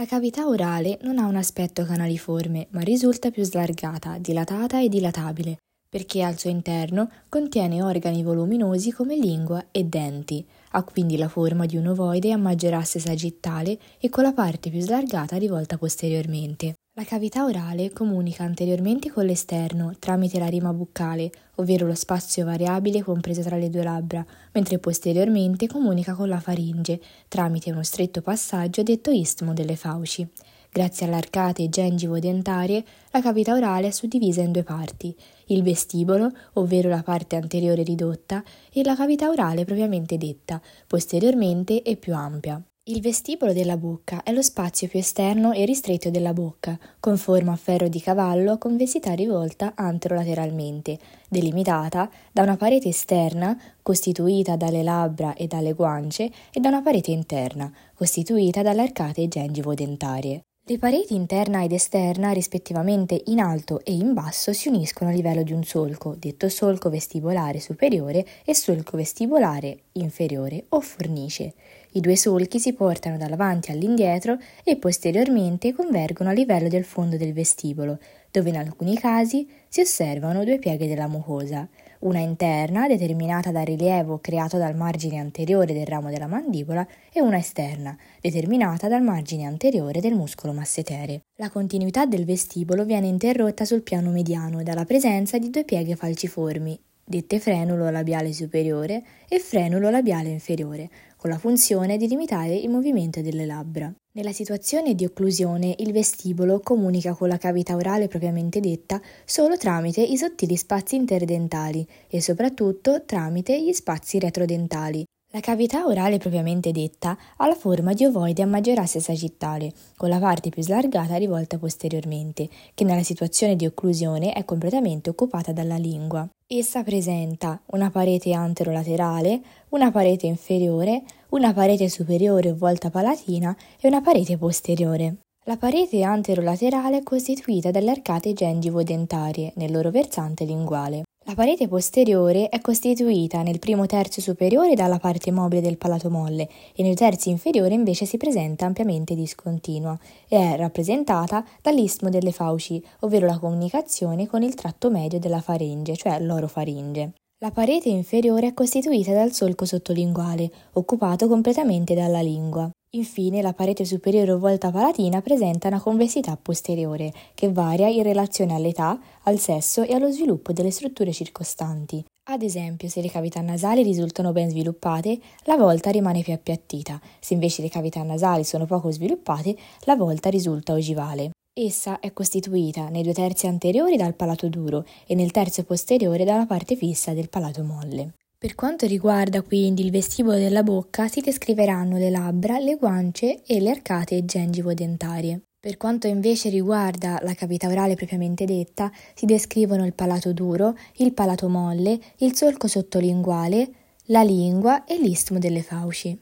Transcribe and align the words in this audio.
La 0.00 0.06
cavità 0.06 0.46
orale 0.46 0.96
non 1.02 1.18
ha 1.18 1.26
un 1.26 1.34
aspetto 1.34 1.84
canaliforme, 1.84 2.68
ma 2.70 2.82
risulta 2.82 3.32
più 3.32 3.42
slargata, 3.42 4.16
dilatata 4.18 4.80
e 4.80 4.88
dilatabile, 4.88 5.56
perché 5.88 6.22
al 6.22 6.38
suo 6.38 6.50
interno 6.50 7.10
contiene 7.28 7.82
organi 7.82 8.22
voluminosi 8.22 8.92
come 8.92 9.16
lingua 9.16 9.66
e 9.72 9.82
denti. 9.82 10.46
Ha 10.70 10.84
quindi 10.84 11.16
la 11.16 11.26
forma 11.26 11.66
di 11.66 11.76
un 11.76 11.88
ovoide 11.88 12.30
a 12.30 12.36
maggior 12.36 12.74
asse 12.74 13.00
sagittale 13.00 13.76
e 13.98 14.08
con 14.08 14.22
la 14.22 14.32
parte 14.32 14.70
più 14.70 14.80
slargata 14.80 15.36
rivolta 15.36 15.76
posteriormente. 15.78 16.74
La 16.98 17.04
cavità 17.04 17.44
orale 17.44 17.92
comunica 17.92 18.42
anteriormente 18.42 19.12
con 19.12 19.24
l'esterno 19.24 19.94
tramite 20.00 20.40
la 20.40 20.48
rima 20.48 20.72
buccale, 20.72 21.30
ovvero 21.54 21.86
lo 21.86 21.94
spazio 21.94 22.44
variabile 22.44 23.04
compreso 23.04 23.40
tra 23.40 23.56
le 23.56 23.70
due 23.70 23.84
labbra, 23.84 24.26
mentre 24.50 24.80
posteriormente 24.80 25.68
comunica 25.68 26.14
con 26.14 26.28
la 26.28 26.40
faringe 26.40 27.00
tramite 27.28 27.70
uno 27.70 27.84
stretto 27.84 28.20
passaggio 28.20 28.82
detto 28.82 29.12
istmo 29.12 29.52
delle 29.52 29.76
fauci. 29.76 30.26
Grazie 30.72 31.06
all'arcate 31.06 31.68
gengivo-dentarie, 31.68 32.84
la 33.12 33.22
cavità 33.22 33.54
orale 33.54 33.86
è 33.86 33.90
suddivisa 33.92 34.40
in 34.40 34.50
due 34.50 34.64
parti, 34.64 35.14
il 35.46 35.62
vestibolo, 35.62 36.32
ovvero 36.54 36.88
la 36.88 37.04
parte 37.04 37.36
anteriore 37.36 37.84
ridotta, 37.84 38.42
e 38.72 38.82
la 38.82 38.96
cavità 38.96 39.28
orale 39.28 39.64
propriamente 39.64 40.18
detta, 40.18 40.60
posteriormente 40.88 41.80
e 41.82 41.94
più 41.94 42.12
ampia. 42.12 42.60
Il 42.88 43.02
vestibolo 43.02 43.52
della 43.52 43.76
bocca 43.76 44.22
è 44.22 44.32
lo 44.32 44.40
spazio 44.40 44.88
più 44.88 44.98
esterno 44.98 45.52
e 45.52 45.66
ristretto 45.66 46.08
della 46.08 46.32
bocca, 46.32 46.78
con 46.98 47.18
forma 47.18 47.52
a 47.52 47.56
ferro 47.56 47.86
di 47.86 48.00
cavallo 48.00 48.52
a 48.52 48.56
convessità 48.56 49.12
rivolta 49.12 49.74
anterolateralmente, 49.74 50.98
delimitata 51.28 52.10
da 52.32 52.40
una 52.40 52.56
parete 52.56 52.88
esterna 52.88 53.60
costituita 53.82 54.56
dalle 54.56 54.82
labbra 54.82 55.34
e 55.34 55.46
dalle 55.46 55.74
guance 55.74 56.30
e 56.50 56.60
da 56.60 56.68
una 56.68 56.80
parete 56.80 57.10
interna 57.10 57.70
costituita 57.94 58.62
dalle 58.62 58.80
arcate 58.80 59.28
gengivo-dentarie. 59.28 60.47
Le 60.70 60.76
pareti 60.76 61.14
interna 61.14 61.64
ed 61.64 61.72
esterna, 61.72 62.32
rispettivamente 62.32 63.22
in 63.28 63.40
alto 63.40 63.82
e 63.84 63.94
in 63.94 64.12
basso, 64.12 64.52
si 64.52 64.68
uniscono 64.68 65.08
a 65.08 65.14
livello 65.14 65.42
di 65.42 65.54
un 65.54 65.64
solco, 65.64 66.14
detto 66.14 66.50
solco 66.50 66.90
vestibolare 66.90 67.58
superiore 67.58 68.26
e 68.44 68.54
solco 68.54 68.98
vestibolare 68.98 69.84
inferiore 69.92 70.66
o 70.68 70.82
fornice. 70.82 71.54
I 71.92 72.00
due 72.00 72.16
solchi 72.16 72.60
si 72.60 72.74
portano 72.74 73.16
dall'avanti 73.16 73.70
all'indietro 73.70 74.36
e 74.62 74.76
posteriormente 74.76 75.72
convergono 75.72 76.28
a 76.28 76.34
livello 76.34 76.68
del 76.68 76.84
fondo 76.84 77.16
del 77.16 77.32
vestibolo, 77.32 77.98
dove 78.30 78.50
in 78.50 78.58
alcuni 78.58 78.94
casi 78.98 79.48
si 79.68 79.80
osservano 79.80 80.44
due 80.44 80.58
pieghe 80.58 80.86
della 80.86 81.08
mucosa 81.08 81.66
una 82.00 82.20
interna 82.20 82.86
determinata 82.86 83.50
dal 83.50 83.64
rilievo 83.64 84.18
creato 84.18 84.58
dal 84.58 84.76
margine 84.76 85.18
anteriore 85.18 85.72
del 85.72 85.86
ramo 85.86 86.10
della 86.10 86.26
mandibola 86.26 86.86
e 87.12 87.20
una 87.20 87.38
esterna 87.38 87.96
determinata 88.20 88.88
dal 88.88 89.02
margine 89.02 89.44
anteriore 89.44 90.00
del 90.00 90.14
muscolo 90.14 90.52
massetere. 90.52 91.22
La 91.36 91.50
continuità 91.50 92.06
del 92.06 92.24
vestibolo 92.24 92.84
viene 92.84 93.06
interrotta 93.06 93.64
sul 93.64 93.82
piano 93.82 94.10
mediano 94.10 94.62
dalla 94.62 94.84
presenza 94.84 95.38
di 95.38 95.50
due 95.50 95.64
pieghe 95.64 95.96
falciformi, 95.96 96.78
dette 97.04 97.40
frenulo 97.40 97.90
labiale 97.90 98.32
superiore 98.32 99.02
e 99.28 99.38
frenulo 99.38 99.88
labiale 99.90 100.28
inferiore, 100.28 100.90
con 101.18 101.30
la 101.30 101.36
funzione 101.36 101.96
di 101.96 102.06
limitare 102.06 102.54
il 102.54 102.70
movimento 102.70 103.20
delle 103.20 103.44
labbra. 103.44 103.92
Nella 104.12 104.32
situazione 104.32 104.94
di 104.94 105.04
occlusione 105.04 105.74
il 105.78 105.92
vestibolo 105.92 106.60
comunica 106.60 107.14
con 107.14 107.26
la 107.28 107.38
cavità 107.38 107.74
orale 107.74 108.06
propriamente 108.06 108.60
detta 108.60 109.00
solo 109.24 109.56
tramite 109.56 110.00
i 110.00 110.16
sottili 110.16 110.56
spazi 110.56 110.94
interdentali 110.94 111.86
e 112.08 112.22
soprattutto 112.22 113.04
tramite 113.04 113.60
gli 113.60 113.72
spazi 113.72 114.20
retrodentali. 114.20 115.04
La 115.32 115.40
cavità 115.40 115.84
orale 115.84 116.16
propriamente 116.16 116.72
detta 116.72 117.18
ha 117.36 117.46
la 117.46 117.54
forma 117.54 117.92
di 117.92 118.04
ovoide 118.04 118.42
a 118.42 118.46
maggior 118.46 118.78
asse 118.78 118.98
sagittale, 118.98 119.72
con 119.96 120.08
la 120.08 120.18
parte 120.18 120.48
più 120.48 120.62
slargata 120.62 121.16
rivolta 121.16 121.58
posteriormente, 121.58 122.48
che 122.72 122.84
nella 122.84 123.02
situazione 123.02 123.54
di 123.54 123.66
occlusione 123.66 124.32
è 124.32 124.46
completamente 124.46 125.10
occupata 125.10 125.52
dalla 125.52 125.76
lingua. 125.76 126.26
Essa 126.50 126.82
presenta 126.82 127.60
una 127.72 127.90
parete 127.90 128.32
anterolaterale, 128.32 129.38
una 129.68 129.90
parete 129.90 130.24
inferiore, 130.24 131.02
una 131.28 131.52
parete 131.52 131.90
superiore 131.90 132.48
o 132.48 132.56
volta 132.56 132.88
palatina 132.88 133.54
e 133.78 133.86
una 133.86 134.00
parete 134.00 134.38
posteriore. 134.38 135.16
La 135.44 135.58
parete 135.58 136.02
anterolaterale 136.02 136.96
è 136.96 137.02
costituita 137.02 137.70
dalle 137.70 137.90
arcate 137.90 138.32
gengivo-dentarie 138.32 139.52
nel 139.56 139.70
loro 139.70 139.90
versante 139.90 140.46
linguale. 140.46 141.02
La 141.28 141.34
parete 141.34 141.68
posteriore 141.68 142.48
è 142.48 142.58
costituita 142.62 143.42
nel 143.42 143.58
primo 143.58 143.84
terzo 143.84 144.22
superiore 144.22 144.74
dalla 144.74 144.98
parte 144.98 145.30
mobile 145.30 145.60
del 145.60 145.76
palato 145.76 146.08
molle 146.08 146.48
e 146.74 146.82
nel 146.82 146.94
terzo 146.94 147.28
inferiore 147.28 147.74
invece 147.74 148.06
si 148.06 148.16
presenta 148.16 148.64
ampiamente 148.64 149.14
discontinua 149.14 149.94
e 150.26 150.38
è 150.38 150.56
rappresentata 150.56 151.44
dall'istmo 151.60 152.08
delle 152.08 152.32
fauci, 152.32 152.82
ovvero 153.00 153.26
la 153.26 153.38
comunicazione 153.38 154.26
con 154.26 154.42
il 154.42 154.54
tratto 154.54 154.90
medio 154.90 155.18
della 155.18 155.42
faringe, 155.42 155.96
cioè 155.96 156.18
l'orofaringe. 156.18 157.12
La 157.40 157.50
parete 157.50 157.90
inferiore 157.90 158.46
è 158.46 158.54
costituita 158.54 159.12
dal 159.12 159.32
solco 159.32 159.66
sottolinguale, 159.66 160.50
occupato 160.72 161.28
completamente 161.28 161.92
dalla 161.92 162.22
lingua. 162.22 162.70
Infine, 162.92 163.42
la 163.42 163.52
parete 163.52 163.84
superiore 163.84 164.32
o 164.32 164.38
volta 164.38 164.70
palatina 164.70 165.20
presenta 165.20 165.68
una 165.68 165.78
convessità 165.78 166.38
posteriore, 166.40 167.12
che 167.34 167.52
varia 167.52 167.86
in 167.86 168.02
relazione 168.02 168.54
all'età, 168.54 168.98
al 169.24 169.38
sesso 169.38 169.82
e 169.82 169.92
allo 169.92 170.10
sviluppo 170.10 170.54
delle 170.54 170.70
strutture 170.70 171.12
circostanti. 171.12 172.02
Ad 172.30 172.42
esempio, 172.42 172.88
se 172.88 173.02
le 173.02 173.10
cavità 173.10 173.42
nasali 173.42 173.82
risultano 173.82 174.32
ben 174.32 174.48
sviluppate, 174.48 175.18
la 175.44 175.58
volta 175.58 175.90
rimane 175.90 176.22
più 176.22 176.32
appiattita, 176.32 176.98
se 177.20 177.34
invece 177.34 177.60
le 177.60 177.68
cavità 177.68 178.02
nasali 178.02 178.42
sono 178.42 178.64
poco 178.64 178.90
sviluppate, 178.90 179.54
la 179.80 179.94
volta 179.94 180.30
risulta 180.30 180.72
ogivale. 180.72 181.32
Essa 181.52 182.00
è 182.00 182.14
costituita 182.14 182.88
nei 182.88 183.02
due 183.02 183.12
terzi 183.12 183.46
anteriori 183.46 183.98
dal 183.98 184.14
palato 184.14 184.48
duro 184.48 184.86
e 185.06 185.14
nel 185.14 185.30
terzo 185.30 185.62
posteriore 185.64 186.24
dalla 186.24 186.46
parte 186.46 186.74
fissa 186.74 187.12
del 187.12 187.28
palato 187.28 187.62
molle. 187.64 188.14
Per 188.40 188.54
quanto 188.54 188.86
riguarda 188.86 189.42
quindi 189.42 189.84
il 189.84 189.90
vestibolo 189.90 190.36
della 190.36 190.62
bocca, 190.62 191.08
si 191.08 191.20
descriveranno 191.20 191.98
le 191.98 192.08
labbra, 192.08 192.60
le 192.60 192.76
guance 192.76 193.42
e 193.44 193.58
le 193.58 193.70
arcate 193.70 194.24
gengivo-dentarie. 194.24 195.40
Per 195.58 195.76
quanto 195.76 196.06
invece 196.06 196.48
riguarda 196.48 197.18
la 197.22 197.34
cavità 197.34 197.66
orale 197.66 197.96
propriamente 197.96 198.44
detta, 198.44 198.92
si 199.16 199.26
descrivono 199.26 199.84
il 199.84 199.92
palato 199.92 200.32
duro, 200.32 200.76
il 200.98 201.14
palato 201.14 201.48
molle, 201.48 201.98
il 202.18 202.36
solco 202.36 202.68
sottolinguale, 202.68 203.70
la 204.04 204.22
lingua 204.22 204.84
e 204.84 205.00
l'istmo 205.00 205.40
delle 205.40 205.62
fauci. 205.62 206.18